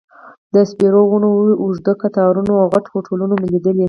[0.53, 1.29] د سپیرو ونو
[1.63, 3.77] اوږد قطارونه او غټ هوټلونه مو لیدل.